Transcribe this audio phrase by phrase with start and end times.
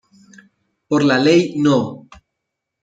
[0.87, 2.07] Por la Ley No.